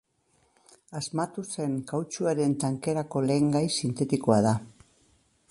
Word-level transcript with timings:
Asmatu 0.99 1.43
zen 1.55 1.75
kautxuaren 1.91 2.57
tankerako 2.65 3.25
lehen 3.27 3.53
gai 3.59 3.65
sintetikoa 3.79 4.43
da. 4.49 4.57